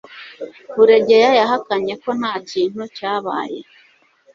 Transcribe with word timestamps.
buregeya 0.75 1.29
yahakanye 1.39 1.93
ko 2.03 2.09
nta 2.19 2.33
kintu 2.51 2.81
cyabaye 2.97 3.59